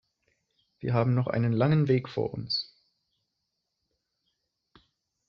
Wir 0.79 0.95
haben 0.95 1.13
noch 1.13 1.27
einen 1.27 1.51
langen 1.53 1.87
Weg 1.87 2.09
vor 2.09 2.33
uns. 2.33 2.75